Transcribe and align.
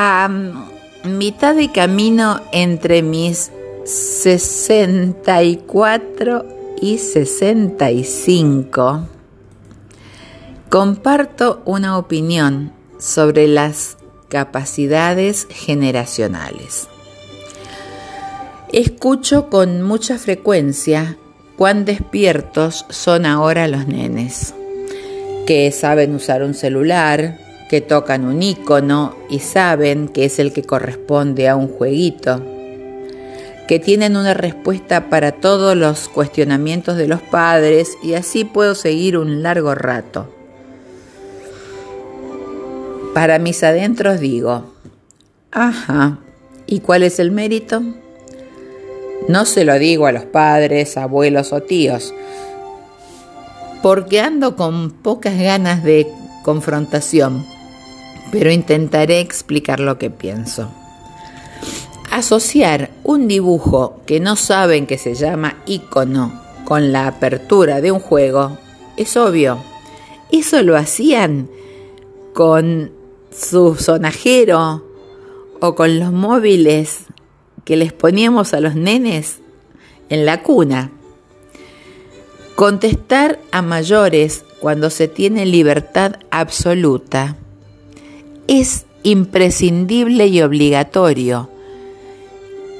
A 0.00 0.30
mitad 1.02 1.56
de 1.56 1.72
camino 1.72 2.40
entre 2.52 3.02
mis 3.02 3.50
64 3.84 6.46
y 6.80 6.98
65, 6.98 9.08
comparto 10.70 11.62
una 11.64 11.98
opinión 11.98 12.72
sobre 13.00 13.48
las 13.48 13.98
capacidades 14.28 15.48
generacionales. 15.50 16.86
Escucho 18.72 19.50
con 19.50 19.82
mucha 19.82 20.16
frecuencia 20.16 21.16
cuán 21.56 21.84
despiertos 21.84 22.86
son 22.88 23.26
ahora 23.26 23.66
los 23.66 23.88
nenes, 23.88 24.54
que 25.44 25.72
saben 25.72 26.14
usar 26.14 26.44
un 26.44 26.54
celular, 26.54 27.47
que 27.68 27.80
tocan 27.82 28.24
un 28.24 28.42
icono 28.42 29.14
y 29.28 29.40
saben 29.40 30.08
que 30.08 30.24
es 30.24 30.38
el 30.38 30.52
que 30.52 30.62
corresponde 30.62 31.48
a 31.48 31.56
un 31.56 31.68
jueguito, 31.68 32.42
que 33.68 33.78
tienen 33.78 34.16
una 34.16 34.32
respuesta 34.32 35.10
para 35.10 35.32
todos 35.32 35.76
los 35.76 36.08
cuestionamientos 36.08 36.96
de 36.96 37.06
los 37.06 37.20
padres 37.20 37.98
y 38.02 38.14
así 38.14 38.44
puedo 38.44 38.74
seguir 38.74 39.18
un 39.18 39.42
largo 39.42 39.74
rato. 39.74 40.32
Para 43.12 43.38
mis 43.38 43.62
adentros 43.62 44.20
digo, 44.20 44.72
ajá, 45.50 46.18
¿y 46.66 46.80
cuál 46.80 47.02
es 47.02 47.18
el 47.18 47.30
mérito? 47.30 47.82
No 49.28 49.44
se 49.44 49.64
lo 49.64 49.78
digo 49.78 50.06
a 50.06 50.12
los 50.12 50.24
padres, 50.24 50.96
abuelos 50.96 51.52
o 51.52 51.60
tíos, 51.60 52.14
porque 53.82 54.20
ando 54.20 54.56
con 54.56 54.90
pocas 54.90 55.38
ganas 55.38 55.84
de 55.84 56.06
confrontación 56.44 57.44
pero 58.30 58.50
intentaré 58.50 59.20
explicar 59.20 59.80
lo 59.80 59.98
que 59.98 60.10
pienso. 60.10 60.70
Asociar 62.10 62.90
un 63.04 63.28
dibujo 63.28 64.00
que 64.06 64.20
no 64.20 64.36
saben 64.36 64.86
que 64.86 64.98
se 64.98 65.14
llama 65.14 65.58
icono 65.66 66.40
con 66.64 66.92
la 66.92 67.06
apertura 67.06 67.80
de 67.80 67.92
un 67.92 68.00
juego 68.00 68.58
es 68.96 69.16
obvio. 69.16 69.58
Eso 70.30 70.62
lo 70.62 70.76
hacían 70.76 71.48
con 72.34 72.92
su 73.30 73.76
sonajero 73.76 74.84
o 75.60 75.74
con 75.74 75.98
los 75.98 76.12
móviles 76.12 77.00
que 77.64 77.76
les 77.76 77.92
poníamos 77.92 78.54
a 78.54 78.60
los 78.60 78.74
nenes 78.74 79.38
en 80.08 80.24
la 80.24 80.42
cuna. 80.42 80.90
Contestar 82.54 83.38
a 83.52 83.62
mayores 83.62 84.44
cuando 84.60 84.90
se 84.90 85.08
tiene 85.08 85.46
libertad 85.46 86.16
absoluta 86.30 87.36
es 88.48 88.86
imprescindible 89.02 90.26
y 90.26 90.42
obligatorio, 90.42 91.50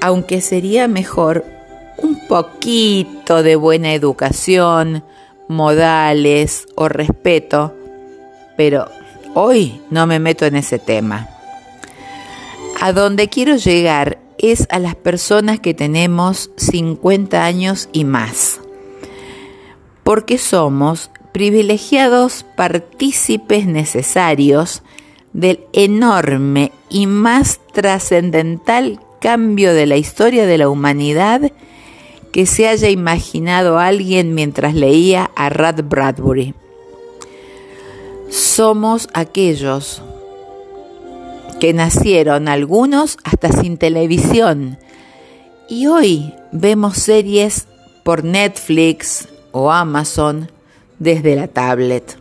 aunque 0.01 0.41
sería 0.41 0.87
mejor 0.87 1.45
un 1.97 2.27
poquito 2.27 3.43
de 3.43 3.55
buena 3.55 3.93
educación, 3.93 5.03
modales 5.47 6.67
o 6.75 6.89
respeto, 6.89 7.73
pero 8.57 8.89
hoy 9.35 9.79
no 9.89 10.07
me 10.07 10.19
meto 10.19 10.45
en 10.45 10.55
ese 10.55 10.79
tema. 10.79 11.29
A 12.81 12.91
donde 12.91 13.29
quiero 13.29 13.55
llegar 13.55 14.19
es 14.37 14.67
a 14.71 14.79
las 14.79 14.95
personas 14.95 15.59
que 15.59 15.73
tenemos 15.73 16.49
50 16.55 17.43
años 17.43 17.89
y 17.91 18.05
más, 18.05 18.59
porque 20.03 20.37
somos 20.37 21.11
privilegiados 21.31 22.45
partícipes 22.55 23.67
necesarios 23.67 24.81
del 25.33 25.61
enorme 25.73 26.71
y 26.89 27.07
más 27.07 27.59
trascendental 27.71 28.99
cambio 29.19 29.73
de 29.73 29.85
la 29.85 29.97
historia 29.97 30.45
de 30.45 30.57
la 30.57 30.69
humanidad 30.69 31.51
que 32.31 32.45
se 32.45 32.67
haya 32.67 32.89
imaginado 32.89 33.79
alguien 33.79 34.33
mientras 34.33 34.73
leía 34.75 35.31
a 35.35 35.49
Rad 35.49 35.83
Bradbury. 35.83 36.53
Somos 38.29 39.07
aquellos 39.13 40.03
que 41.59 41.73
nacieron 41.73 42.47
algunos 42.47 43.17
hasta 43.23 43.51
sin 43.51 43.77
televisión 43.77 44.77
y 45.67 45.87
hoy 45.87 46.33
vemos 46.51 46.97
series 46.97 47.67
por 48.03 48.23
Netflix 48.23 49.27
o 49.51 49.71
Amazon 49.71 50.49
desde 50.99 51.35
la 51.35 51.47
tablet. 51.47 52.18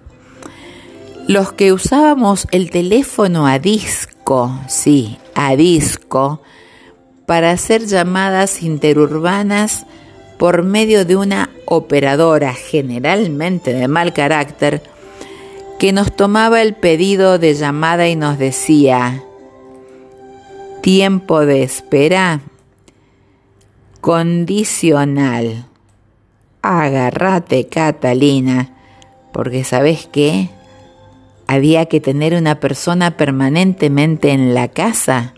Los 1.29 1.53
que 1.53 1.75
usábamos 1.75 2.49
el 2.53 2.71
teléfono 2.71 3.47
a 3.47 3.59
disco, 3.59 4.59
sí, 4.67 5.19
a 5.35 5.57
disco, 5.57 6.41
para 7.27 7.51
hacer 7.51 7.85
llamadas 7.85 8.63
interurbanas 8.63 9.85
por 10.39 10.63
medio 10.63 11.05
de 11.05 11.17
una 11.17 11.51
operadora 11.67 12.55
generalmente 12.55 13.75
de 13.75 13.89
mal 13.89 14.15
carácter, 14.15 14.83
que 15.79 15.93
nos 15.93 16.17
tomaba 16.17 16.63
el 16.63 16.75
pedido 16.75 17.39
de 17.39 17.53
llamada 17.53 18.09
y 18.09 18.17
nos 18.17 18.39
decía, 18.39 19.23
tiempo 20.81 21.45
de 21.45 21.63
espera 21.63 22.41
condicional. 24.01 25.67
Agárrate, 26.63 27.67
Catalina, 27.67 28.75
porque 29.31 29.63
sabes 29.63 30.09
qué, 30.11 30.49
había 31.49 31.87
que 31.87 32.01
tener 32.01 32.35
una 32.35 32.61
persona 32.61 33.17
permanentemente 33.17 34.33
en 34.33 34.55
la 34.55 34.69
casa 34.69 35.35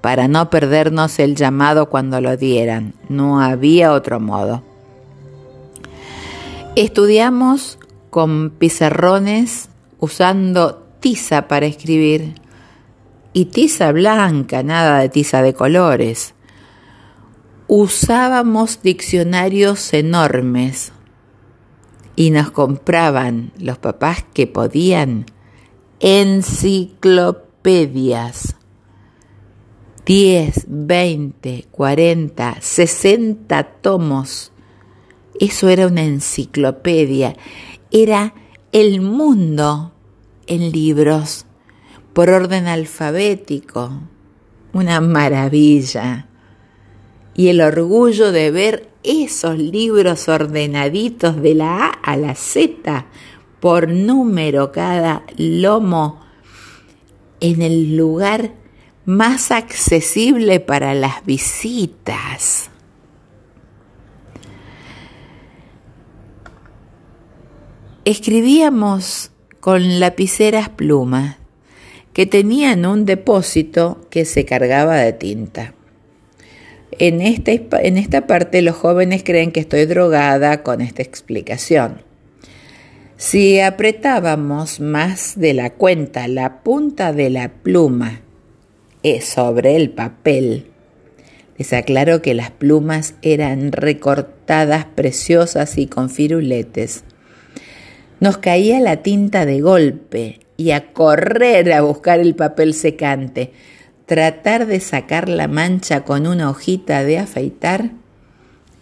para 0.00 0.28
no 0.28 0.50
perdernos 0.50 1.18
el 1.18 1.34
llamado 1.34 1.90
cuando 1.90 2.20
lo 2.20 2.36
dieran. 2.36 2.94
No 3.08 3.40
había 3.40 3.92
otro 3.92 4.20
modo. 4.20 4.62
Estudiamos 6.76 7.78
con 8.10 8.50
pizarrones 8.50 9.68
usando 9.98 10.86
tiza 11.00 11.48
para 11.48 11.66
escribir 11.66 12.34
y 13.32 13.46
tiza 13.46 13.90
blanca, 13.90 14.62
nada 14.62 15.00
de 15.00 15.08
tiza 15.08 15.42
de 15.42 15.54
colores. 15.54 16.34
Usábamos 17.66 18.80
diccionarios 18.82 19.92
enormes 19.92 20.92
y 22.14 22.30
nos 22.30 22.50
compraban 22.50 23.52
los 23.58 23.78
papás 23.78 24.24
que 24.34 24.46
podían 24.46 25.26
enciclopedias. 26.02 28.56
10, 30.04 30.64
20, 30.66 31.68
40, 31.70 32.56
60 32.60 33.62
tomos. 33.80 34.50
Eso 35.38 35.68
era 35.68 35.86
una 35.86 36.02
enciclopedia. 36.02 37.36
Era 37.92 38.34
el 38.72 39.00
mundo 39.00 39.92
en 40.48 40.72
libros 40.72 41.46
por 42.12 42.30
orden 42.30 42.66
alfabético. 42.66 44.00
Una 44.72 45.00
maravilla. 45.00 46.26
Y 47.34 47.46
el 47.46 47.60
orgullo 47.60 48.32
de 48.32 48.50
ver 48.50 48.88
esos 49.04 49.56
libros 49.56 50.28
ordenaditos 50.28 51.40
de 51.40 51.54
la 51.54 51.86
A 51.86 51.90
a 51.90 52.16
la 52.16 52.34
Z 52.34 53.06
por 53.62 53.88
número 53.88 54.72
cada 54.72 55.22
lomo 55.36 56.20
en 57.38 57.62
el 57.62 57.96
lugar 57.96 58.50
más 59.04 59.52
accesible 59.52 60.58
para 60.58 60.94
las 60.94 61.24
visitas. 61.24 62.70
Escribíamos 68.04 69.30
con 69.60 70.00
lapiceras 70.00 70.68
plumas 70.68 71.36
que 72.14 72.26
tenían 72.26 72.84
un 72.84 73.04
depósito 73.04 74.08
que 74.10 74.24
se 74.24 74.44
cargaba 74.44 74.96
de 74.96 75.12
tinta. 75.12 75.72
En 76.98 77.20
esta, 77.20 77.52
en 77.52 77.96
esta 77.96 78.26
parte 78.26 78.60
los 78.60 78.74
jóvenes 78.74 79.22
creen 79.22 79.52
que 79.52 79.60
estoy 79.60 79.86
drogada 79.86 80.64
con 80.64 80.80
esta 80.80 81.02
explicación. 81.02 82.10
Si 83.24 83.60
apretábamos 83.60 84.80
más 84.80 85.34
de 85.38 85.54
la 85.54 85.70
cuenta 85.70 86.26
la 86.26 86.64
punta 86.64 87.12
de 87.12 87.30
la 87.30 87.50
pluma 87.50 88.20
sobre 89.20 89.76
el 89.76 89.90
papel, 89.90 90.66
les 91.56 91.72
aclaro 91.72 92.20
que 92.20 92.34
las 92.34 92.50
plumas 92.50 93.14
eran 93.22 93.70
recortadas, 93.70 94.86
preciosas 94.86 95.78
y 95.78 95.86
con 95.86 96.10
firuletes. 96.10 97.04
Nos 98.18 98.38
caía 98.38 98.80
la 98.80 99.02
tinta 99.02 99.46
de 99.46 99.60
golpe 99.60 100.40
y 100.56 100.72
a 100.72 100.92
correr 100.92 101.72
a 101.72 101.82
buscar 101.82 102.18
el 102.18 102.34
papel 102.34 102.74
secante, 102.74 103.52
tratar 104.04 104.66
de 104.66 104.80
sacar 104.80 105.28
la 105.28 105.46
mancha 105.46 106.02
con 106.02 106.26
una 106.26 106.50
hojita 106.50 107.04
de 107.04 107.18
afeitar 107.18 107.92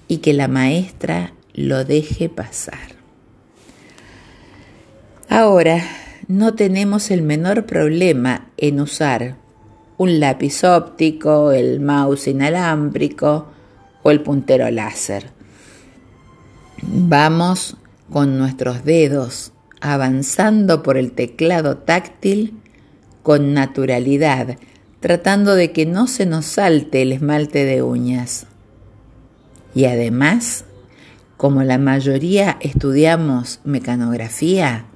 y 0.08 0.16
que 0.18 0.32
la 0.32 0.48
maestra 0.48 1.34
lo 1.52 1.84
deje 1.84 2.30
pasar. 2.30 2.99
Ahora 5.32 5.80
no 6.26 6.54
tenemos 6.54 7.12
el 7.12 7.22
menor 7.22 7.64
problema 7.64 8.48
en 8.56 8.80
usar 8.80 9.36
un 9.96 10.18
lápiz 10.18 10.64
óptico, 10.64 11.52
el 11.52 11.78
mouse 11.78 12.26
inalámbrico 12.26 13.46
o 14.02 14.10
el 14.10 14.22
puntero 14.22 14.68
láser. 14.72 15.30
Vamos 16.82 17.76
con 18.10 18.38
nuestros 18.38 18.84
dedos 18.84 19.52
avanzando 19.80 20.82
por 20.82 20.96
el 20.96 21.12
teclado 21.12 21.76
táctil 21.76 22.60
con 23.22 23.54
naturalidad, 23.54 24.58
tratando 24.98 25.54
de 25.54 25.70
que 25.70 25.86
no 25.86 26.08
se 26.08 26.26
nos 26.26 26.44
salte 26.44 27.02
el 27.02 27.12
esmalte 27.12 27.64
de 27.64 27.84
uñas. 27.84 28.48
Y 29.76 29.84
además, 29.84 30.64
como 31.36 31.62
la 31.62 31.78
mayoría 31.78 32.58
estudiamos 32.60 33.60
mecanografía, 33.62 34.86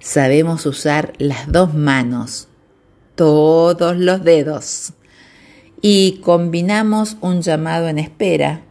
sabemos 0.00 0.66
usar 0.66 1.12
las 1.18 1.50
dos 1.50 1.74
manos, 1.74 2.48
todos 3.14 3.96
los 3.96 4.24
dedos, 4.24 4.92
y 5.80 6.20
combinamos 6.22 7.16
un 7.20 7.42
llamado 7.42 7.88
en 7.88 7.98
espera 7.98 8.62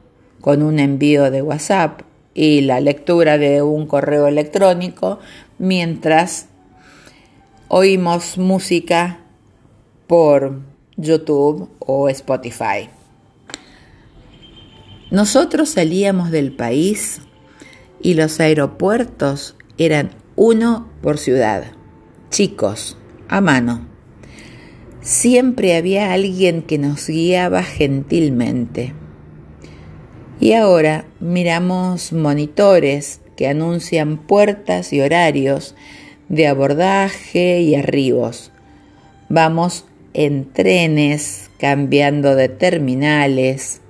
con 0.41 0.61
un 0.61 0.79
envío 0.79 1.31
de 1.31 1.41
WhatsApp 1.41 2.01
y 2.33 2.61
la 2.61 2.79
lectura 2.79 3.37
de 3.37 3.61
un 3.61 3.87
correo 3.87 4.27
electrónico 4.27 5.19
mientras 5.57 6.47
oímos 7.67 8.37
música 8.37 9.19
por 10.05 10.59
YouTube 10.97 11.69
o 11.79 12.09
Spotify. 12.09 12.89
Nosotros 15.09 15.69
salíamos 15.69 16.31
del 16.31 16.51
país 16.51 17.21
y 18.01 18.13
los 18.13 18.39
aeropuertos 18.39 19.55
eran 19.77 20.11
uno 20.37 20.87
por 21.01 21.17
ciudad, 21.17 21.71
chicos, 22.29 22.95
a 23.27 23.41
mano. 23.41 23.87
Siempre 25.01 25.75
había 25.75 26.13
alguien 26.13 26.61
que 26.61 26.77
nos 26.77 27.07
guiaba 27.07 27.63
gentilmente. 27.63 28.93
Y 30.39 30.53
ahora 30.53 31.05
miramos 31.19 32.13
monitores 32.13 33.19
que 33.35 33.47
anuncian 33.47 34.17
puertas 34.17 34.93
y 34.93 35.01
horarios 35.01 35.73
de 36.29 36.45
abordaje 36.45 37.61
y 37.61 37.73
arribos. 37.73 38.51
Vamos 39.29 39.85
en 40.13 40.53
trenes, 40.53 41.49
cambiando 41.57 42.35
de 42.35 42.47
terminales, 42.47 43.81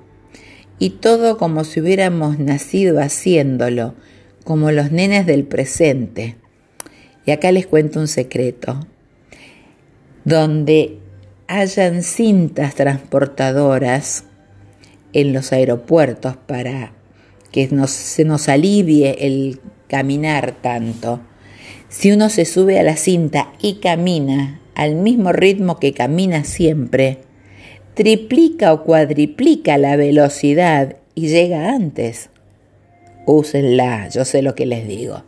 y 0.80 0.92
todo 0.92 1.38
como 1.38 1.66
si 1.66 1.82
hubiéramos 1.82 2.40
nacido 2.40 3.02
haciéndolo, 3.02 3.96
como 4.48 4.72
los 4.72 4.94
nenes 4.94 5.26
del 5.26 5.44
presente. 5.44 6.38
Y 7.26 7.32
acá 7.32 7.52
les 7.52 7.68
cuento 7.68 8.00
un 8.00 8.08
secreto. 8.08 8.88
Donde 10.24 11.00
hayan 11.48 12.02
cintas 12.02 12.74
transportadoras 12.74 14.24
en 15.12 15.34
los 15.34 15.52
aeropuertos 15.52 16.38
para 16.38 16.94
que 17.52 17.68
se 17.88 18.24
nos 18.24 18.48
alivie 18.48 19.18
el 19.28 19.60
caminar 19.90 20.54
tanto, 20.62 21.20
si 21.90 22.14
uno 22.14 22.30
se 22.30 22.46
sube 22.46 22.80
a 22.80 22.84
la 22.84 22.96
cinta 22.96 23.52
y 23.62 23.82
camina 23.82 24.62
al 24.76 24.96
mismo 24.96 25.34
ritmo 25.34 25.78
que 25.78 25.92
camina 25.92 26.46
siempre, 26.46 27.20
triplica 27.96 28.72
o 28.72 28.86
cuadriplica 28.86 29.78
la 29.78 29.98
velocidad 29.98 30.96
y 31.16 31.28
llega 31.28 31.70
antes. 31.70 32.30
Úsenla, 33.28 34.08
yo 34.08 34.26
sé 34.26 34.42
lo 34.42 34.56
que 34.56 34.66
les 34.66 34.88
digo. 34.88 35.22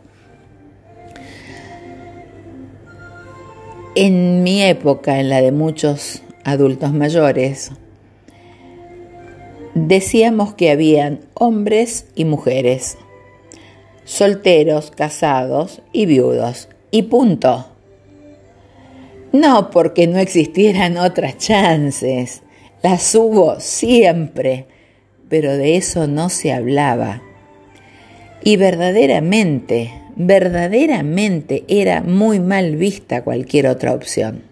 En 3.94 4.42
mi 4.42 4.62
época, 4.64 5.20
en 5.20 5.28
la 5.28 5.40
de 5.40 5.52
muchos 5.52 6.22
adultos 6.42 6.92
mayores, 6.92 7.70
decíamos 9.74 10.54
que 10.54 10.70
habían 10.70 11.20
hombres 11.34 12.06
y 12.16 12.24
mujeres 12.24 12.98
solteros, 14.10 14.90
casados 14.90 15.82
y 15.92 16.06
viudos. 16.06 16.68
Y 16.90 17.02
punto. 17.02 17.66
No 19.32 19.70
porque 19.70 20.08
no 20.08 20.18
existieran 20.18 20.96
otras 20.96 21.38
chances, 21.38 22.42
las 22.82 23.14
hubo 23.14 23.60
siempre, 23.60 24.66
pero 25.28 25.56
de 25.56 25.76
eso 25.76 26.08
no 26.08 26.28
se 26.28 26.52
hablaba. 26.52 27.22
Y 28.42 28.56
verdaderamente, 28.56 29.92
verdaderamente 30.16 31.64
era 31.68 32.02
muy 32.02 32.40
mal 32.40 32.76
vista 32.76 33.22
cualquier 33.22 33.66
otra 33.66 33.92
opción. 33.92 34.42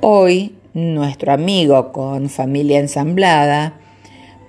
Hoy, 0.00 0.54
nuestro 0.72 1.32
amigo 1.32 1.92
con 1.92 2.28
familia 2.28 2.78
ensamblada 2.78 3.74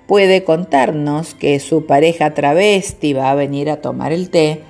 puede 0.06 0.44
contarnos 0.44 1.34
que 1.34 1.58
su 1.58 1.86
pareja 1.86 2.34
travesti 2.34 3.12
va 3.12 3.30
a 3.30 3.34
venir 3.34 3.70
a 3.70 3.80
tomar 3.80 4.12
el 4.12 4.30
té 4.30 4.60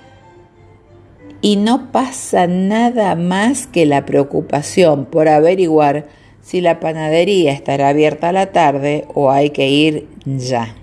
y 1.41 1.57
no 1.57 1.91
pasa 1.93 2.47
nada 2.47 3.17
más 3.17 3.67
que 3.67 3.85
la 3.85 4.07
preocupación 4.07 5.05
por 5.05 5.29
averiguar 5.29 6.07
si 6.41 6.61
la 6.61 6.81
panadería 6.81 7.53
estará 7.53 7.89
abierta 7.89 8.31
a 8.31 8.33
la 8.33 8.53
tarde 8.53 9.05
o 9.15 9.31
hay 9.31 9.51
que 9.51 9.69
ir 9.69 10.09
ya. 10.25 10.77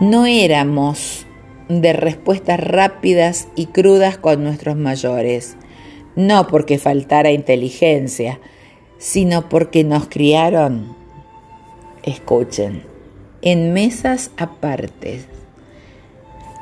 No 0.00 0.26
éramos 0.26 1.26
de 1.68 1.92
respuestas 1.92 2.60
rápidas 2.60 3.48
y 3.56 3.66
crudas 3.66 4.18
con 4.18 4.44
nuestros 4.44 4.76
mayores, 4.76 5.56
no 6.14 6.46
porque 6.48 6.78
faltara 6.78 7.30
inteligencia, 7.30 8.40
sino 8.98 9.48
porque 9.48 9.84
nos 9.84 10.08
criaron 10.08 10.96
escuchen, 12.06 12.84
en 13.42 13.72
mesas 13.72 14.30
apartes. 14.38 15.26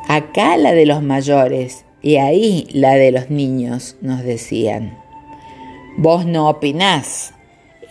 Acá 0.08 0.56
la 0.56 0.72
de 0.72 0.86
los 0.86 1.02
mayores 1.02 1.84
y 2.02 2.16
ahí 2.16 2.66
la 2.72 2.94
de 2.94 3.12
los 3.12 3.30
niños, 3.30 3.96
nos 4.00 4.22
decían. 4.22 4.98
Vos 5.96 6.26
no 6.26 6.48
opinás, 6.48 7.34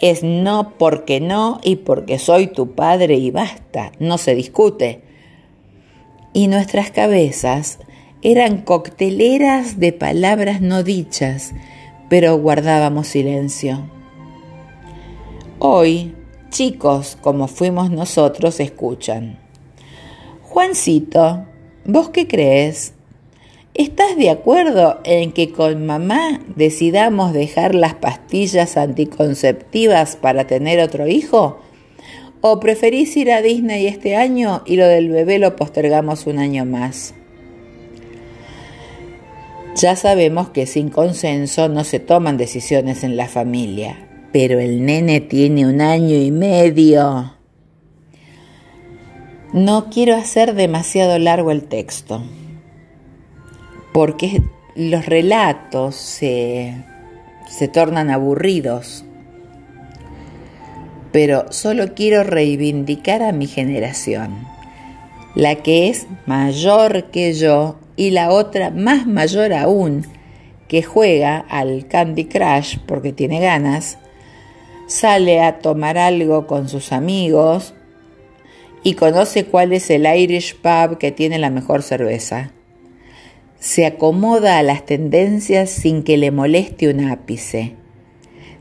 es 0.02 0.24
no 0.24 0.74
porque 0.78 1.22
no 1.22 1.62
y 1.64 1.78
porque 1.78 2.20
soy 2.20 2.48
tu 2.48 2.76
padre 2.76 3.16
y 3.16 3.32
basta, 3.32 3.92
no 4.00 4.18
se 4.18 4.36
discute. 4.36 5.13
Y 6.34 6.48
nuestras 6.48 6.90
cabezas 6.90 7.80
eran 8.24 8.62
cocteleras 8.62 9.80
de 9.80 9.94
palabras 9.94 10.62
no 10.62 10.82
dichas, 10.82 11.54
pero 12.10 12.38
guardábamos 12.38 13.08
silencio. 13.08 13.88
Hoy 15.60 16.16
chicos 16.50 17.18
como 17.22 17.48
fuimos 17.48 17.92
nosotros 17.92 18.60
escuchan. 18.60 19.40
Juancito, 20.42 21.46
¿vos 21.86 22.10
qué 22.10 22.28
crees? 22.28 22.94
¿Estás 23.74 24.16
de 24.18 24.30
acuerdo 24.30 25.00
en 25.04 25.32
que 25.32 25.52
con 25.52 25.86
mamá 25.86 26.42
decidamos 26.56 27.34
dejar 27.34 27.74
las 27.74 27.96
pastillas 27.96 28.78
anticonceptivas 28.78 30.16
para 30.16 30.46
tener 30.46 30.80
otro 30.80 31.08
hijo? 31.08 31.60
¿O 32.46 32.60
preferís 32.60 33.16
ir 33.16 33.32
a 33.32 33.42
Disney 33.42 33.88
este 33.88 34.18
año 34.18 34.64
y 34.66 34.76
lo 34.76 34.86
del 34.86 35.08
bebé 35.08 35.40
lo 35.40 35.56
postergamos 35.56 36.28
un 36.28 36.40
año 36.40 36.66
más? 36.66 37.14
Ya 39.78 39.96
sabemos 39.96 40.50
que 40.50 40.66
sin 40.66 40.90
consenso 40.90 41.70
no 41.70 41.86
se 41.86 42.02
toman 42.02 42.36
decisiones 42.36 43.06
en 43.06 43.16
la 43.16 43.30
familia, 43.30 44.10
pero 44.34 44.60
el 44.60 44.86
nene 44.86 45.22
tiene 45.22 45.66
un 45.66 45.80
año 45.80 46.18
y 46.18 46.32
medio. 46.32 47.34
No 49.54 49.90
quiero 49.90 50.14
hacer 50.14 50.54
demasiado 50.54 51.18
largo 51.20 51.50
el 51.50 51.64
texto, 51.64 52.22
porque 53.94 54.44
los 54.76 55.06
relatos 55.06 55.96
se, 55.96 56.76
se 57.48 57.70
tornan 57.70 58.10
aburridos, 58.10 59.06
pero 61.14 61.46
solo 61.52 61.94
quiero 61.94 62.24
reivindicar 62.24 63.22
a 63.22 63.32
mi 63.32 63.46
generación, 63.46 64.46
la 65.36 65.56
que 65.58 65.88
es 65.88 66.08
mayor 66.26 67.12
que 67.12 67.34
yo 67.34 67.78
y 67.96 68.10
la 68.10 68.32
otra 68.32 68.72
más 68.72 69.06
mayor 69.06 69.54
aún, 69.54 70.08
que 70.68 70.82
juega 70.82 71.38
al 71.38 71.88
Candy 71.88 72.26
Crush 72.26 72.80
porque 72.88 73.14
tiene 73.14 73.40
ganas, 73.40 74.00
sale 74.88 75.42
a 75.42 75.60
tomar 75.60 76.00
algo 76.00 76.48
con 76.48 76.68
sus 76.68 76.92
amigos 76.92 77.76
y 78.82 78.96
conoce 78.96 79.46
cuál 79.46 79.72
es 79.72 79.92
el 79.92 80.08
Irish 80.08 80.56
pub 80.56 80.98
que 80.98 81.12
tiene 81.12 81.38
la 81.38 81.52
mejor 81.52 81.84
cerveza. 81.84 82.52
Se 83.60 83.86
acomoda 83.86 84.58
a 84.58 84.64
las 84.64 84.84
tendencias 84.84 85.70
sin 85.70 86.04
que 86.04 86.18
le 86.18 86.32
moleste 86.32 86.90
un 86.90 87.02
ápice. 87.06 87.83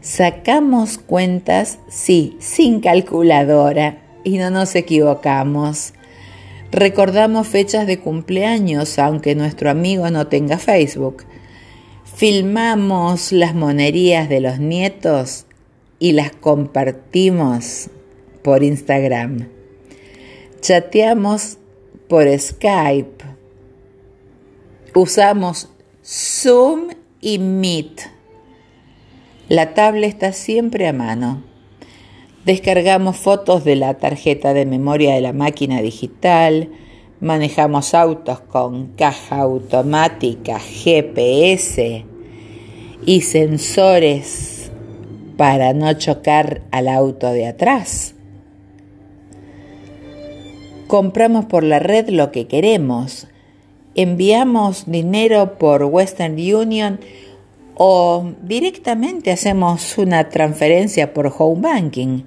Sacamos 0.02 0.98
cuentas, 0.98 1.78
sí, 1.88 2.36
sin 2.38 2.80
calculadora, 2.80 4.02
y 4.24 4.36
no 4.36 4.50
nos 4.50 4.74
equivocamos. 4.74 5.94
Recordamos 6.70 7.48
fechas 7.48 7.86
de 7.86 7.98
cumpleaños, 7.98 8.98
aunque 8.98 9.34
nuestro 9.34 9.70
amigo 9.70 10.10
no 10.10 10.26
tenga 10.26 10.58
Facebook 10.58 11.24
filmamos 12.22 13.32
las 13.32 13.54
monerías 13.54 14.28
de 14.28 14.40
los 14.40 14.58
nietos 14.60 15.46
y 15.98 16.12
las 16.12 16.30
compartimos 16.30 17.90
por 18.42 18.62
Instagram. 18.62 19.48
Chateamos 20.60 21.58
por 22.08 22.28
Skype. 22.38 23.24
Usamos 24.94 25.68
Zoom 26.04 26.90
y 27.20 27.38
Meet. 27.38 28.11
La 29.52 29.74
tablet 29.74 30.08
está 30.08 30.32
siempre 30.32 30.88
a 30.88 30.94
mano. 30.94 31.42
Descargamos 32.46 33.18
fotos 33.18 33.64
de 33.64 33.76
la 33.76 33.92
tarjeta 33.98 34.54
de 34.54 34.64
memoria 34.64 35.12
de 35.12 35.20
la 35.20 35.34
máquina 35.34 35.82
digital, 35.82 36.70
manejamos 37.20 37.92
autos 37.92 38.40
con 38.40 38.94
caja 38.94 39.40
automática, 39.40 40.58
GPS 40.58 42.06
y 43.04 43.20
sensores 43.20 44.70
para 45.36 45.74
no 45.74 45.92
chocar 45.98 46.62
al 46.70 46.88
auto 46.88 47.30
de 47.30 47.46
atrás. 47.46 48.14
Compramos 50.86 51.44
por 51.44 51.62
la 51.62 51.78
red 51.78 52.08
lo 52.08 52.32
que 52.32 52.46
queremos, 52.46 53.28
enviamos 53.94 54.90
dinero 54.90 55.58
por 55.58 55.84
Western 55.84 56.36
Union 56.40 57.00
o 57.84 58.34
directamente 58.42 59.32
hacemos 59.32 59.98
una 59.98 60.28
transferencia 60.28 61.12
por 61.12 61.34
home 61.36 61.62
banking. 61.62 62.22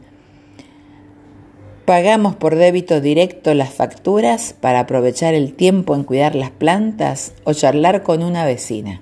Pagamos 1.85 2.35
por 2.35 2.55
débito 2.55 2.99
directo 2.99 3.53
las 3.53 3.73
facturas 3.73 4.53
para 4.59 4.81
aprovechar 4.81 5.33
el 5.33 5.53
tiempo 5.53 5.95
en 5.95 6.03
cuidar 6.03 6.35
las 6.35 6.51
plantas 6.51 7.35
o 7.45 7.53
charlar 7.53 8.03
con 8.03 8.21
una 8.21 8.43
vecina. 8.43 9.01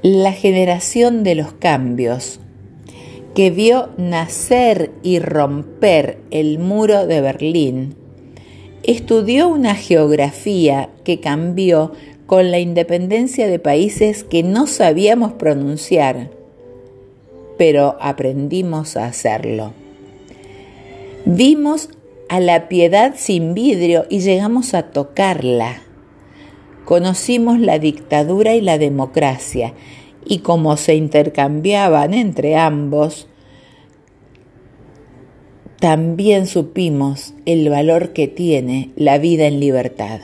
La 0.00 0.32
generación 0.32 1.24
de 1.24 1.34
los 1.34 1.52
cambios 1.52 2.40
que 3.34 3.50
vio 3.50 3.90
nacer 3.98 4.92
y 5.02 5.18
romper 5.18 6.20
el 6.30 6.58
muro 6.58 7.06
de 7.06 7.20
Berlín 7.20 7.96
estudió 8.82 9.48
una 9.48 9.74
geografía 9.74 10.88
que 11.04 11.20
cambió 11.20 11.92
con 12.28 12.50
la 12.50 12.58
independencia 12.58 13.48
de 13.48 13.58
países 13.58 14.22
que 14.22 14.42
no 14.42 14.66
sabíamos 14.66 15.32
pronunciar, 15.32 16.28
pero 17.56 17.96
aprendimos 18.02 18.98
a 18.98 19.06
hacerlo. 19.06 19.72
Vimos 21.24 21.88
a 22.28 22.38
la 22.40 22.68
piedad 22.68 23.14
sin 23.16 23.54
vidrio 23.54 24.04
y 24.10 24.20
llegamos 24.20 24.74
a 24.74 24.90
tocarla. 24.90 25.80
Conocimos 26.84 27.60
la 27.60 27.78
dictadura 27.78 28.54
y 28.54 28.60
la 28.60 28.76
democracia 28.76 29.72
y 30.22 30.40
como 30.40 30.76
se 30.76 30.96
intercambiaban 30.96 32.12
entre 32.12 32.56
ambos, 32.56 33.26
también 35.80 36.46
supimos 36.46 37.32
el 37.46 37.70
valor 37.70 38.12
que 38.12 38.28
tiene 38.28 38.90
la 38.96 39.16
vida 39.16 39.46
en 39.46 39.60
libertad. 39.60 40.20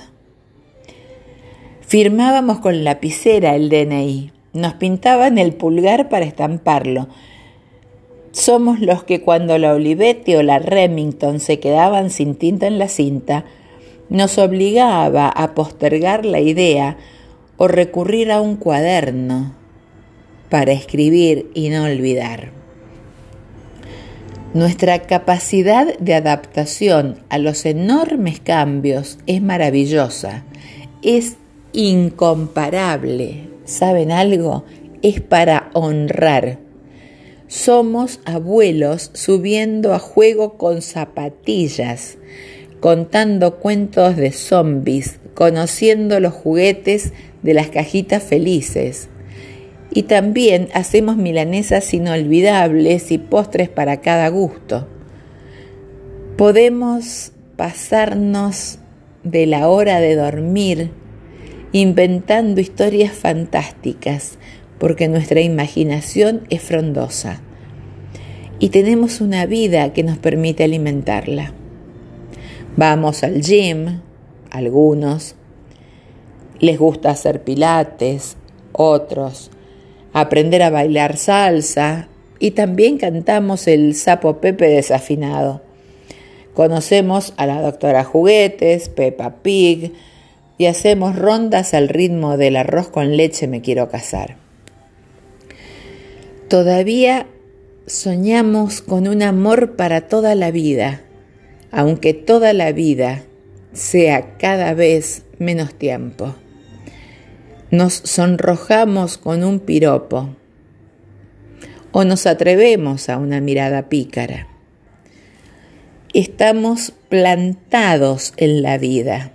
Firmábamos 1.95 2.59
con 2.59 2.83
lapicera 2.83 3.55
el 3.55 3.69
DNI, 3.69 4.33
nos 4.53 4.75
pintaban 4.75 5.39
el 5.39 5.53
pulgar 5.53 6.09
para 6.09 6.25
estamparlo, 6.25 7.07
somos 8.33 8.81
los 8.81 9.05
que 9.05 9.21
cuando 9.21 9.59
la 9.59 9.75
Olivetti 9.75 10.35
o 10.35 10.43
la 10.43 10.59
Remington 10.59 11.39
se 11.39 11.61
quedaban 11.61 12.11
sin 12.11 12.35
tinta 12.35 12.67
en 12.67 12.81
la 12.81 12.89
cinta, 12.89 13.45
nos 14.09 14.39
obligaba 14.39 15.29
a 15.29 15.55
postergar 15.55 16.27
la 16.27 16.41
idea 16.41 16.97
o 17.59 17.69
recurrir 17.69 18.33
a 18.33 18.41
un 18.41 18.57
cuaderno 18.57 19.55
para 20.51 20.73
escribir 20.73 21.49
y 21.55 21.69
no 21.69 21.85
olvidar. 21.85 22.51
Nuestra 24.53 24.99
capacidad 25.03 25.97
de 25.99 26.15
adaptación 26.15 27.21
a 27.29 27.39
los 27.39 27.65
enormes 27.65 28.41
cambios 28.41 29.17
es 29.29 29.41
maravillosa, 29.41 30.43
es 31.01 31.37
incomparable. 31.75 33.51
¿Saben 33.67 34.11
algo? 34.11 34.65
Es 35.03 35.21
para 35.21 35.69
honrar 35.75 36.65
somos 37.55 38.19
abuelos 38.25 39.11
subiendo 39.13 39.95
a 39.95 40.01
juego 40.01 40.59
con 40.59 40.83
zapatillas, 40.83 42.19
contando 42.81 43.61
cuentos 43.61 44.17
de 44.17 44.33
zombies, 44.33 45.21
conociendo 45.35 46.19
los 46.19 46.33
juguetes 46.33 47.13
de 47.43 47.55
las 47.55 47.69
cajitas 47.69 48.25
felices. 48.25 49.09
Y 49.93 50.05
también 50.05 50.69
hacemos 50.75 51.17
milanesas 51.17 51.95
inolvidables 51.95 53.13
y 53.13 53.19
postres 53.19 53.69
para 53.69 54.01
cada 54.01 54.29
gusto. 54.31 54.89
Podemos 56.37 57.31
pasarnos 57.57 58.81
de 59.23 59.47
la 59.47 59.69
hora 59.69 60.01
de 60.01 60.17
dormir 60.17 60.91
inventando 61.75 62.61
historias 62.61 63.13
fantásticas, 63.13 64.39
porque 64.79 65.09
nuestra 65.09 65.41
imaginación 65.41 66.43
es 66.49 66.63
frondosa 66.63 67.41
y 68.61 68.69
tenemos 68.69 69.21
una 69.21 69.45
vida 69.47 69.93
que 69.93 70.05
nos 70.05 70.17
permite 70.19 70.63
alimentarla. 70.63 71.53
Vamos 72.77 73.25
al 73.25 73.41
gym, 73.43 74.03
algunos, 74.53 75.35
les 76.61 76.79
gusta 76.79 77.11
hacer 77.11 77.43
pilates, 77.43 78.37
otros, 78.71 79.51
aprender 80.13 80.63
a 80.63 80.71
bailar 80.71 81.17
salsa 81.17 82.07
y 82.39 82.53
también 82.53 82.99
cantamos 82.99 83.67
el 83.67 83.97
sapo 83.97 84.41
Pepe 84.41 84.69
desafinado. 84.69 85.61
Conocemos 86.55 87.35
a 87.37 87.47
la 87.47 87.61
doctora 87.61 88.05
Juguetes, 88.05 88.89
Peppa 88.91 89.43
Pig 89.43 89.93
y 90.59 90.67
hacemos 90.67 91.17
rondas 91.17 91.75
al 91.75 91.89
ritmo 91.89 92.37
del 92.37 92.57
arroz 92.57 92.89
con 92.89 93.17
leche 93.17 93.47
me 93.47 93.61
quiero 93.61 93.89
casar. 93.89 94.37
Todavía 96.49 97.27
soñamos 97.87 98.81
con 98.81 99.09
un 99.09 99.23
amor 99.23 99.77
para 99.77 100.03
toda 100.03 100.35
la 100.35 100.51
vida, 100.51 101.01
aunque 101.71 102.15
toda 102.15 102.53
la 102.53 102.73
vida 102.73 103.25
sea 103.73 104.37
cada 104.39 104.75
vez 104.75 105.25
menos 105.39 105.75
tiempo. 105.75 106.35
Nos 107.71 107.95
sonrojamos 107.95 109.19
con 109.19 109.43
un 109.43 109.59
piropo 109.59 110.29
o 111.91 112.05
nos 112.05 112.27
atrevemos 112.27 113.09
a 113.09 113.19
una 113.19 113.41
mirada 113.41 113.89
pícara. 113.89 114.47
Estamos 116.13 116.93
plantados 117.09 118.33
en 118.37 118.63
la 118.63 118.79
vida. 118.79 119.33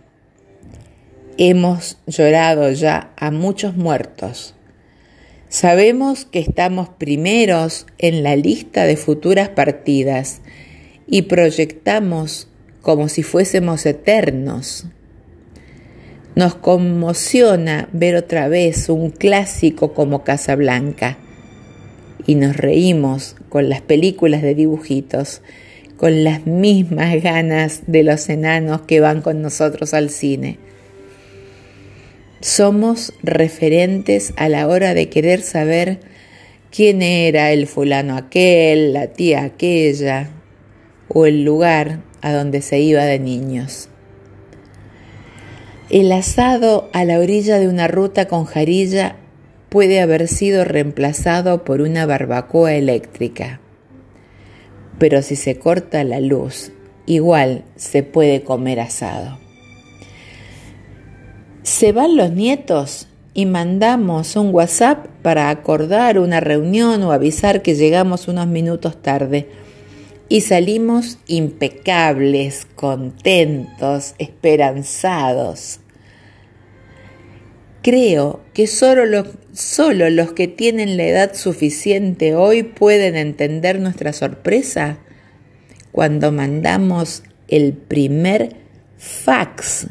Hemos 1.42 1.98
llorado 2.06 2.72
ya 2.72 3.14
a 3.18 3.32
muchos 3.32 3.76
muertos 3.76 4.56
Sabemos 5.50 6.26
que 6.26 6.38
estamos 6.38 6.90
primeros 6.90 7.88
en 7.98 8.22
la 8.22 8.36
lista 8.36 8.84
de 8.84 8.98
futuras 8.98 9.50
partidas 9.50 10.42
y 11.08 11.24
proyectamos 11.24 12.48
como 12.84 13.10
si 13.10 13.24
fuésemos 13.24 13.88
eternos. 13.88 14.86
Nos 16.36 16.54
conmociona 16.54 17.90
ver 17.94 18.16
otra 18.16 18.48
vez 18.48 18.90
un 18.90 19.10
clásico 19.10 19.96
como 19.96 20.24
Casablanca 20.24 21.18
y 22.28 22.36
nos 22.36 22.56
reímos 22.56 23.36
con 23.50 23.70
las 23.70 23.82
películas 23.82 24.44
de 24.44 24.54
dibujitos, 24.54 25.42
con 25.98 26.24
las 26.24 26.46
mismas 26.46 27.24
ganas 27.24 27.82
de 27.88 28.04
los 28.04 28.30
enanos 28.30 28.82
que 28.82 29.00
van 29.00 29.24
con 29.24 29.42
nosotros 29.42 29.96
al 29.96 30.12
cine. 30.12 30.60
Somos 32.42 33.14
referentes 33.22 34.34
a 34.38 34.48
la 34.48 34.68
hora 34.68 34.94
de 34.94 35.10
querer 35.10 35.42
saber 35.42 36.00
quién 36.72 37.02
era 37.02 37.52
el 37.52 37.68
fulano 37.68 38.16
aquel, 38.16 38.94
la 38.94 39.08
tía 39.08 39.44
aquella 39.44 40.30
o 41.10 41.26
el 41.26 41.44
lugar 41.44 42.00
a 42.22 42.32
donde 42.32 42.62
se 42.62 42.80
iba 42.80 43.04
de 43.04 43.20
niños. 43.20 43.90
El 45.90 46.12
asado 46.14 46.90
a 46.94 47.04
la 47.04 47.20
orilla 47.20 47.60
de 47.60 47.68
una 47.68 47.90
ruta 47.90 48.28
con 48.30 48.46
jarilla 48.46 49.18
puede 49.68 50.00
haber 50.00 50.30
sido 50.30 50.64
reemplazado 50.64 51.66
por 51.66 51.82
una 51.82 52.06
barbacoa 52.06 52.74
eléctrica. 52.74 53.60
Pero 54.98 55.22
si 55.24 55.36
se 55.36 55.58
corta 55.58 56.06
la 56.06 56.22
luz, 56.22 56.72
igual 57.06 57.66
se 57.76 58.04
puede 58.04 58.44
comer 58.44 58.80
asado. 58.80 59.49
Se 61.70 61.92
van 61.92 62.18
los 62.18 62.32
nietos 62.32 63.06
y 63.36 63.46
mandamos 63.46 64.36
un 64.36 64.50
WhatsApp 64.56 65.06
para 65.22 65.52
acordar 65.52 66.18
una 66.18 66.40
reunión 66.40 67.04
o 67.04 67.12
avisar 67.12 67.62
que 67.62 67.76
llegamos 67.76 68.28
unos 68.28 68.48
minutos 68.48 69.00
tarde. 69.04 69.48
Y 70.30 70.42
salimos 70.42 71.20
impecables, 71.28 72.66
contentos, 72.74 74.16
esperanzados. 74.18 75.80
Creo 77.84 78.42
que 78.56 78.66
solo 78.66 79.06
los, 79.06 79.28
solo 79.54 80.10
los 80.10 80.34
que 80.34 80.48
tienen 80.48 80.98
la 80.98 81.04
edad 81.04 81.36
suficiente 81.36 82.34
hoy 82.34 82.64
pueden 82.64 83.16
entender 83.16 83.80
nuestra 83.80 84.12
sorpresa 84.12 84.98
cuando 85.92 86.32
mandamos 86.32 87.22
el 87.48 87.74
primer 87.74 88.56
fax 88.98 89.86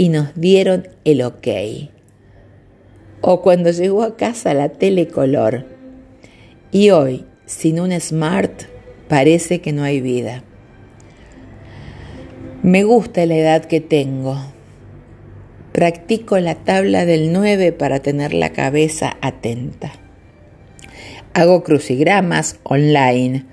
y 0.00 0.08
nos 0.08 0.34
dieron 0.34 0.88
el 1.04 1.20
ok. 1.20 1.46
O 3.20 3.42
cuando 3.42 3.70
llegó 3.70 4.02
a 4.02 4.16
casa 4.16 4.54
la 4.54 4.70
telecolor. 4.70 5.66
Y 6.72 6.88
hoy, 6.88 7.26
sin 7.44 7.80
un 7.80 7.92
smart, 8.00 8.62
parece 9.08 9.60
que 9.60 9.74
no 9.74 9.82
hay 9.82 10.00
vida. 10.00 10.42
Me 12.62 12.82
gusta 12.82 13.26
la 13.26 13.34
edad 13.34 13.66
que 13.66 13.82
tengo 13.82 14.38
Practico 15.72 16.38
la 16.38 16.54
tabla 16.54 17.04
del 17.04 17.30
9 17.30 17.72
para 17.72 18.00
tener 18.00 18.32
la 18.32 18.54
cabeza 18.54 19.18
atenta. 19.20 19.92
Hago 21.34 21.62
crucigramas 21.62 22.58
online. 22.62 23.44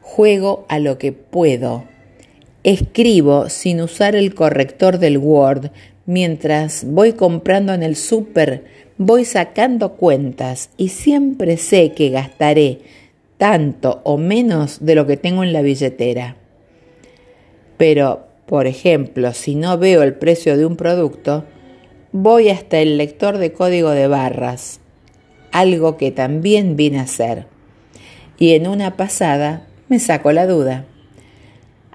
Juego 0.00 0.64
a 0.70 0.78
lo 0.78 0.96
que 0.96 1.12
puedo. 1.12 1.84
Escribo 2.66 3.48
sin 3.48 3.80
usar 3.80 4.16
el 4.16 4.34
corrector 4.34 4.98
del 4.98 5.18
Word. 5.18 5.70
Mientras 6.04 6.84
voy 6.84 7.12
comprando 7.12 7.72
en 7.72 7.84
el 7.84 7.94
súper, 7.94 8.64
voy 8.98 9.24
sacando 9.24 9.92
cuentas 9.92 10.70
y 10.76 10.88
siempre 10.88 11.58
sé 11.58 11.92
que 11.92 12.10
gastaré 12.10 12.80
tanto 13.38 14.00
o 14.02 14.18
menos 14.18 14.84
de 14.84 14.96
lo 14.96 15.06
que 15.06 15.16
tengo 15.16 15.44
en 15.44 15.52
la 15.52 15.62
billetera. 15.62 16.34
Pero 17.76 18.26
por 18.46 18.66
ejemplo, 18.66 19.32
si 19.32 19.54
no 19.54 19.78
veo 19.78 20.02
el 20.02 20.14
precio 20.14 20.56
de 20.56 20.66
un 20.66 20.74
producto, 20.74 21.44
voy 22.10 22.48
hasta 22.48 22.80
el 22.80 22.98
lector 22.98 23.38
de 23.38 23.52
código 23.52 23.90
de 23.90 24.08
barras, 24.08 24.80
algo 25.52 25.96
que 25.96 26.10
también 26.10 26.74
vine 26.74 26.98
a 26.98 27.02
hacer. 27.02 27.46
Y 28.40 28.54
en 28.54 28.66
una 28.66 28.96
pasada 28.96 29.68
me 29.88 30.00
saco 30.00 30.32
la 30.32 30.48
duda. 30.48 30.84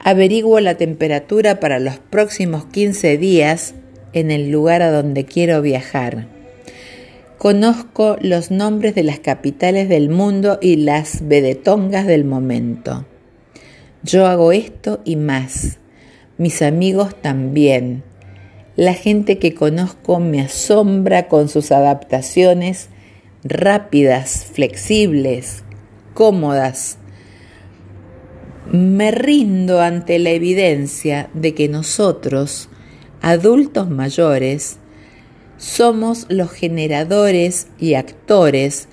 Averiguo 0.03 0.59
la 0.59 0.75
temperatura 0.75 1.59
para 1.59 1.79
los 1.79 1.99
próximos 1.99 2.65
15 2.65 3.17
días 3.17 3.75
en 4.13 4.31
el 4.31 4.49
lugar 4.49 4.81
a 4.81 4.91
donde 4.91 5.25
quiero 5.25 5.61
viajar. 5.61 6.27
Conozco 7.37 8.17
los 8.19 8.51
nombres 8.51 8.95
de 8.95 9.03
las 9.03 9.19
capitales 9.19 9.89
del 9.89 10.09
mundo 10.09 10.57
y 10.61 10.77
las 10.77 11.27
vedetongas 11.27 12.07
del 12.07 12.25
momento. 12.25 13.05
Yo 14.03 14.25
hago 14.25 14.51
esto 14.51 15.01
y 15.05 15.15
más 15.15 15.77
mis 16.41 16.63
amigos 16.63 17.13
también. 17.21 18.01
La 18.75 18.95
gente 18.95 19.37
que 19.37 19.53
conozco 19.53 20.19
me 20.19 20.41
asombra 20.41 21.27
con 21.27 21.47
sus 21.47 21.71
adaptaciones 21.71 22.89
rápidas, 23.43 24.47
flexibles, 24.51 25.63
cómodas. 26.15 26.97
Me 28.69 29.11
rindo 29.11 29.81
ante 29.81 30.19
la 30.19 30.31
evidencia 30.31 31.29
de 31.33 31.53
que 31.53 31.67
nosotros, 31.67 32.69
adultos 33.21 33.89
mayores, 33.89 34.77
somos 35.57 36.25
los 36.29 36.51
generadores 36.51 37.67
y 37.79 37.95
actores 37.95 38.87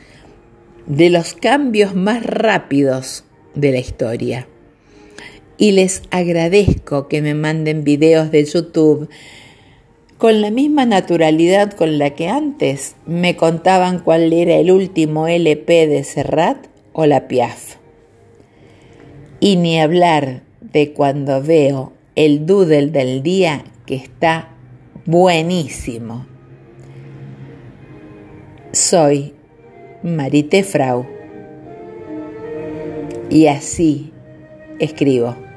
de 0.87 1.11
los 1.11 1.35
cambios 1.35 1.95
más 1.95 2.25
rápidos 2.25 3.25
de 3.55 3.73
la 3.73 3.79
historia 3.79 4.49
y 5.59 5.73
les 5.73 6.03
agradezco 6.11 7.09
que 7.09 7.21
me 7.21 7.35
manden 7.35 7.85
videos 7.85 8.31
de 8.31 8.45
YouTube 8.45 9.09
con 10.16 10.40
la 10.40 10.51
misma 10.51 10.87
naturalidad 10.87 11.73
con 11.73 11.99
la 11.99 12.11
que 12.11 12.29
antes 12.29 12.95
me 13.07 13.37
contaban 13.37 13.99
cuál 13.99 14.33
era 14.33 14.55
el 14.55 14.71
último 14.71 15.27
LP 15.27 15.87
de 15.88 16.05
Serrat 16.05 16.66
o 16.92 17.07
la 17.07 17.29
Piaf. 17.29 17.78
Y 19.40 19.57
ni 19.57 19.81
hablar 19.81 20.42
de 20.61 20.92
cuando 20.92 21.42
veo 21.42 21.92
el 22.14 22.46
doodle 22.46 22.88
del 22.88 23.22
día 23.22 23.64
que 23.87 23.94
está 23.94 24.48
buenísimo. 25.07 26.27
Soy 28.72 29.35
Marite 30.03 30.62
Frau 30.62 31.07
y 33.31 33.46
así 33.46 34.12
escribo. 34.79 35.48